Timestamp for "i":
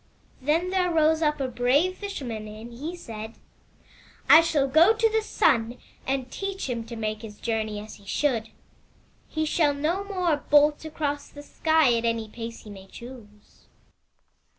4.27-4.41